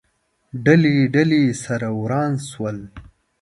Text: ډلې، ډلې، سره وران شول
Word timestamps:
ډلې، 0.65 0.95
ډلې، 1.15 1.43
سره 1.63 1.87
وران 2.01 2.31
شول 2.49 2.77